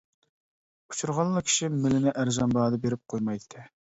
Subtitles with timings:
[0.93, 3.67] ئۇچرىغانلا كىشى مېلىنى ئەرزان باھادا بېرىپ قويمايتتى.